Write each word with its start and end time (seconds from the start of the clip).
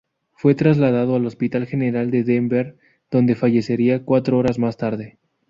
Fue 0.33 0.55
trasladado 0.55 1.15
al 1.15 1.27
Hospital 1.27 1.67
General 1.67 2.09
de 2.09 2.23
Denver, 2.23 2.75
donde 3.11 3.35
fallecería 3.35 4.03
cuatro 4.03 4.35
horas 4.39 4.57
más 4.57 4.75
tarde. 4.75 5.19